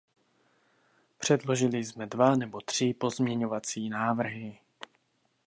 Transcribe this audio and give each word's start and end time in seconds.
Předložili 1.17 1.83
jsme 1.83 2.05
dva 2.05 2.35
nebo 2.35 2.61
tři 2.61 2.93
pozměňovací 2.93 3.89
návrhy. 3.89 4.59